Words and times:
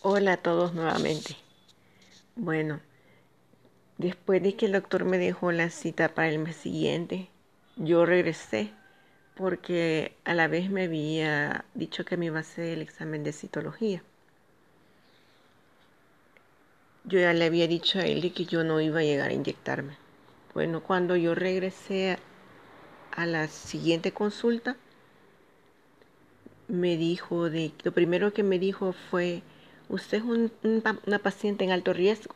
Hola 0.00 0.34
a 0.34 0.36
todos 0.36 0.74
nuevamente. 0.74 1.36
Bueno, 2.36 2.78
después 3.96 4.40
de 4.40 4.54
que 4.54 4.66
el 4.66 4.72
doctor 4.72 5.04
me 5.04 5.18
dejó 5.18 5.50
la 5.50 5.70
cita 5.70 6.14
para 6.14 6.28
el 6.28 6.38
mes 6.38 6.54
siguiente, 6.54 7.28
yo 7.74 8.06
regresé 8.06 8.70
porque 9.34 10.12
a 10.24 10.34
la 10.34 10.46
vez 10.46 10.70
me 10.70 10.84
había 10.84 11.64
dicho 11.74 12.04
que 12.04 12.16
me 12.16 12.26
iba 12.26 12.38
a 12.38 12.42
hacer 12.42 12.66
el 12.66 12.82
examen 12.82 13.24
de 13.24 13.32
citología. 13.32 14.04
Yo 17.02 17.18
ya 17.18 17.32
le 17.32 17.46
había 17.46 17.66
dicho 17.66 17.98
a 17.98 18.02
él 18.02 18.32
que 18.32 18.44
yo 18.44 18.62
no 18.62 18.80
iba 18.80 19.00
a 19.00 19.04
llegar 19.04 19.30
a 19.30 19.34
inyectarme. 19.34 19.96
Bueno, 20.54 20.80
cuando 20.80 21.16
yo 21.16 21.34
regresé 21.34 22.18
a 23.10 23.26
la 23.26 23.48
siguiente 23.48 24.12
consulta, 24.12 24.76
me 26.68 26.96
dijo 26.96 27.50
de 27.50 27.72
lo 27.82 27.90
primero 27.90 28.32
que 28.32 28.44
me 28.44 28.60
dijo 28.60 28.92
fue 28.92 29.42
usted 29.88 30.18
es 30.18 30.50
una 30.62 31.18
paciente 31.18 31.64
en 31.64 31.70
alto 31.70 31.92
riesgo, 31.92 32.34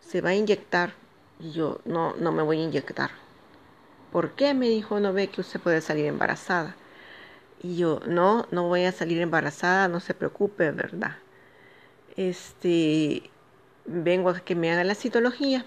se 0.00 0.20
va 0.20 0.30
a 0.30 0.34
inyectar. 0.34 0.94
Y 1.40 1.52
yo, 1.52 1.80
no, 1.84 2.14
no 2.16 2.32
me 2.32 2.42
voy 2.42 2.60
a 2.60 2.64
inyectar. 2.64 3.10
¿Por 4.12 4.32
qué? 4.32 4.54
Me 4.54 4.68
dijo, 4.68 5.00
no 5.00 5.12
ve 5.12 5.28
que 5.28 5.40
usted 5.40 5.60
puede 5.60 5.80
salir 5.80 6.06
embarazada. 6.06 6.76
Y 7.62 7.76
yo, 7.76 8.00
no, 8.06 8.46
no 8.50 8.68
voy 8.68 8.84
a 8.84 8.92
salir 8.92 9.20
embarazada, 9.20 9.88
no 9.88 10.00
se 10.00 10.14
preocupe, 10.14 10.70
¿verdad? 10.70 11.16
Este, 12.16 13.30
vengo 13.86 14.30
a 14.30 14.40
que 14.40 14.54
me 14.54 14.70
haga 14.70 14.84
la 14.84 14.94
citología. 14.94 15.64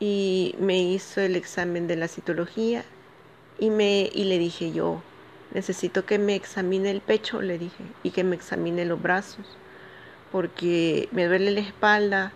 Y 0.00 0.54
me 0.60 0.80
hizo 0.80 1.20
el 1.20 1.34
examen 1.34 1.88
de 1.88 1.96
la 1.96 2.08
citología 2.08 2.84
y, 3.58 3.70
me, 3.70 4.10
y 4.12 4.24
le 4.24 4.38
dije 4.38 4.72
yo, 4.72 5.02
necesito 5.52 6.04
que 6.04 6.18
me 6.18 6.34
examine 6.34 6.90
el 6.90 7.00
pecho, 7.00 7.40
le 7.42 7.58
dije, 7.58 7.84
y 8.02 8.10
que 8.10 8.24
me 8.24 8.36
examine 8.36 8.84
los 8.84 9.00
brazos, 9.00 9.46
porque 10.30 11.08
me 11.12 11.26
duele 11.26 11.50
la 11.50 11.60
espalda, 11.60 12.32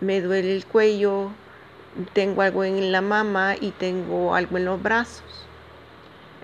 me 0.00 0.20
duele 0.20 0.54
el 0.56 0.66
cuello, 0.66 1.30
tengo 2.12 2.42
algo 2.42 2.64
en 2.64 2.90
la 2.90 3.00
mama 3.00 3.54
y 3.60 3.70
tengo 3.70 4.34
algo 4.34 4.56
en 4.56 4.64
los 4.64 4.82
brazos. 4.82 5.46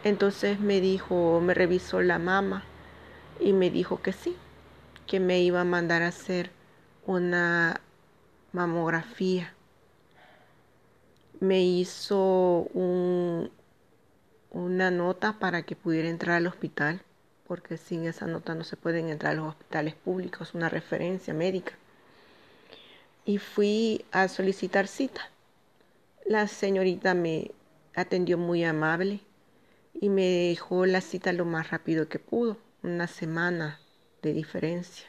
Entonces 0.05 0.61
me 0.61 0.81
dijo, 0.81 1.41
me 1.41 1.55
revisó 1.55 2.01
la 2.01 2.19
mama 2.19 2.65
y 3.41 3.53
me 3.53 3.71
dijo 3.71 4.01
que 4.01 4.13
sí, 4.13 4.37
que 5.07 5.21
me 5.21 5.41
iba 5.41 5.63
a 5.63 5.65
mandar 5.65 6.03
a 6.03 6.09
hacer 6.09 6.51
una 7.07 7.81
mamografía. 8.53 9.55
Me 11.41 11.63
hizo 11.63 12.69
un, 12.75 13.51
una 14.59 14.91
nota 14.91 15.39
para 15.39 15.63
que 15.63 15.77
pudiera 15.77 16.09
entrar 16.09 16.37
al 16.37 16.47
hospital, 16.47 17.03
porque 17.47 17.77
sin 17.77 18.07
esa 18.07 18.27
nota 18.27 18.55
no 18.55 18.65
se 18.65 18.77
pueden 18.77 19.09
entrar 19.09 19.33
a 19.33 19.37
los 19.37 19.49
hospitales 19.49 19.95
públicos, 19.95 20.55
una 20.55 20.69
referencia 20.69 21.33
médica. 21.33 21.73
Y 23.25 23.39
fui 23.39 24.05
a 24.11 24.29
solicitar 24.29 24.87
cita. 24.87 25.31
La 26.27 26.47
señorita 26.49 27.15
me 27.15 27.53
atendió 27.95 28.37
muy 28.39 28.65
amable 28.65 29.21
y 29.95 30.09
me 30.09 30.27
dejó 30.27 30.87
la 30.87 31.01
cita 31.01 31.33
lo 31.33 31.45
más 31.45 31.71
rápido 31.71 32.09
que 32.09 32.19
pudo, 32.19 32.59
una 32.83 33.07
semana 33.07 33.81
de 34.23 34.33
diferencia. 34.33 35.09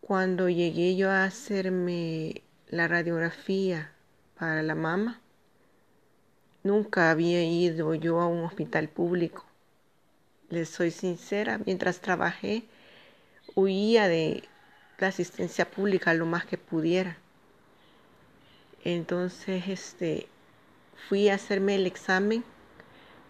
Cuando 0.00 0.48
llegué 0.48 0.96
yo 0.96 1.10
a 1.10 1.24
hacerme 1.24 2.42
la 2.68 2.88
radiografía 2.88 3.92
para 4.38 4.62
la 4.62 4.74
mama, 4.74 5.21
Nunca 6.62 7.10
había 7.10 7.42
ido 7.42 7.94
yo 7.94 8.20
a 8.20 8.26
un 8.26 8.44
hospital 8.44 8.88
público. 8.88 9.44
Les 10.48 10.68
soy 10.68 10.90
sincera, 10.90 11.58
mientras 11.64 12.00
trabajé, 12.00 12.64
huía 13.54 14.06
de 14.06 14.44
la 14.98 15.08
asistencia 15.08 15.68
pública 15.68 16.14
lo 16.14 16.26
más 16.26 16.44
que 16.44 16.58
pudiera. 16.58 17.16
Entonces, 18.84 19.64
este, 19.68 20.28
fui 21.08 21.28
a 21.28 21.34
hacerme 21.34 21.74
el 21.74 21.86
examen. 21.86 22.44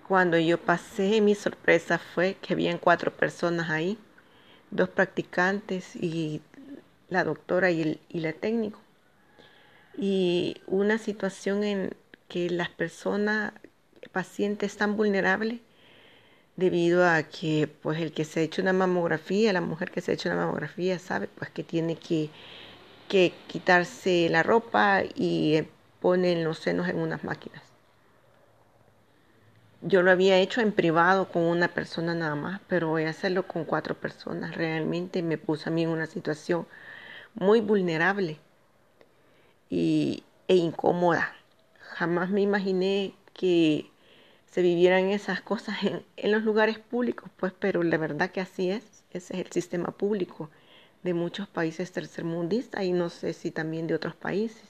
Cuando 0.08 0.38
yo 0.38 0.58
pasé, 0.58 1.20
mi 1.20 1.34
sorpresa 1.34 1.98
fue 1.98 2.36
que 2.42 2.52
habían 2.52 2.78
cuatro 2.78 3.12
personas 3.12 3.70
ahí, 3.70 3.98
dos 4.70 4.88
practicantes 4.90 5.96
y 5.96 6.42
la 7.08 7.24
doctora 7.24 7.70
y, 7.70 7.82
el, 7.82 8.00
y 8.08 8.20
la 8.20 8.32
técnico. 8.32 8.78
Y 9.96 10.60
una 10.66 10.98
situación 10.98 11.64
en, 11.64 11.94
que 12.32 12.48
las 12.48 12.70
personas 12.70 13.52
pacientes 14.10 14.72
están 14.72 14.96
vulnerables 14.96 15.60
debido 16.56 17.06
a 17.06 17.22
que 17.24 17.68
pues 17.82 18.00
el 18.00 18.12
que 18.12 18.24
se 18.24 18.40
ha 18.40 18.42
hecho 18.42 18.62
una 18.62 18.72
mamografía, 18.72 19.52
la 19.52 19.60
mujer 19.60 19.90
que 19.90 20.00
se 20.00 20.10
ha 20.10 20.14
hecho 20.14 20.30
una 20.30 20.38
mamografía 20.38 20.98
sabe 20.98 21.28
pues 21.28 21.50
que 21.50 21.62
tiene 21.62 21.96
que, 21.96 22.30
que 23.08 23.34
quitarse 23.48 24.28
la 24.30 24.42
ropa 24.42 25.02
y 25.14 25.62
ponen 26.00 26.42
los 26.42 26.58
senos 26.58 26.88
en 26.88 26.98
unas 26.98 27.22
máquinas. 27.22 27.62
Yo 29.82 30.00
lo 30.00 30.10
había 30.10 30.38
hecho 30.38 30.62
en 30.62 30.72
privado 30.72 31.28
con 31.28 31.42
una 31.42 31.68
persona 31.68 32.14
nada 32.14 32.34
más, 32.34 32.60
pero 32.66 32.88
voy 32.88 33.04
a 33.04 33.10
hacerlo 33.10 33.46
con 33.46 33.64
cuatro 33.66 33.94
personas. 33.94 34.54
Realmente 34.54 35.22
me 35.22 35.36
puso 35.36 35.68
a 35.68 35.72
mí 35.72 35.82
en 35.82 35.90
una 35.90 36.06
situación 36.06 36.66
muy 37.34 37.60
vulnerable 37.60 38.38
y, 39.68 40.22
e 40.48 40.54
incómoda 40.54 41.34
jamás 41.92 42.30
me 42.30 42.40
imaginé 42.40 43.14
que 43.34 43.90
se 44.50 44.62
vivieran 44.62 45.10
esas 45.10 45.40
cosas 45.40 45.76
en, 45.82 46.30
los 46.30 46.42
lugares 46.42 46.78
públicos, 46.78 47.30
pues, 47.36 47.52
pero 47.58 47.82
la 47.82 47.96
verdad 47.96 48.30
que 48.30 48.40
así 48.40 48.70
es, 48.70 49.04
ese 49.10 49.34
es 49.34 49.46
el 49.46 49.52
sistema 49.52 49.92
público 49.92 50.50
de 51.02 51.14
muchos 51.14 51.48
países 51.48 51.92
tercermundistas 51.92 52.84
y 52.84 52.92
no 52.92 53.08
sé 53.10 53.32
si 53.32 53.50
también 53.50 53.86
de 53.86 53.94
otros 53.94 54.14
países. 54.14 54.62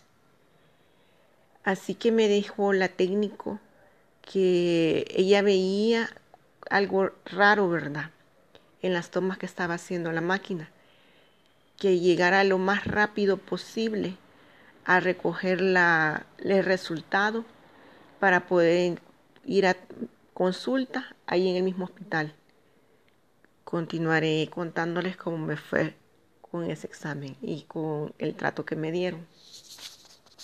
Así 1.64 1.94
que 1.94 2.12
me 2.12 2.28
dijo 2.28 2.72
la 2.72 2.88
técnico 2.88 3.60
que 4.22 5.04
ella 5.10 5.42
veía 5.42 6.10
algo 6.70 7.10
raro, 7.24 7.68
¿verdad? 7.68 8.10
En 8.82 8.92
las 8.92 9.10
tomas 9.10 9.38
que 9.38 9.46
estaba 9.46 9.74
haciendo 9.74 10.12
la 10.12 10.20
máquina, 10.20 10.70
que 11.76 11.98
llegara 11.98 12.44
lo 12.44 12.58
más 12.58 12.84
rápido 12.84 13.36
posible 13.36 14.16
a 14.84 15.00
recoger 15.00 15.60
la, 15.60 16.26
el 16.38 16.64
resultado 16.64 17.44
para 18.20 18.46
poder 18.46 19.00
ir 19.44 19.66
a 19.66 19.76
consulta 20.34 21.16
ahí 21.26 21.48
en 21.48 21.56
el 21.56 21.62
mismo 21.62 21.84
hospital. 21.84 22.34
Continuaré 23.64 24.48
contándoles 24.52 25.16
cómo 25.16 25.38
me 25.38 25.56
fue 25.56 25.94
con 26.40 26.70
ese 26.70 26.86
examen 26.86 27.36
y 27.40 27.62
con 27.62 28.14
el 28.18 28.34
trato 28.34 28.64
que 28.64 28.76
me 28.76 28.92
dieron. 28.92 29.26